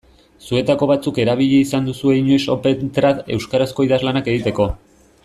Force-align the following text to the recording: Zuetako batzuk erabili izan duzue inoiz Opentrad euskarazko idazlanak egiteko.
Zuetako 0.45 0.87
batzuk 0.91 1.19
erabili 1.25 1.59
izan 1.65 1.89
duzue 1.91 2.17
inoiz 2.21 2.39
Opentrad 2.55 3.21
euskarazko 3.37 3.87
idazlanak 3.89 4.33
egiteko. 4.35 4.71